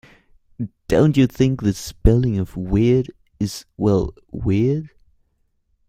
[0.87, 4.89] Don't you think the spelling of weird is, well, weird?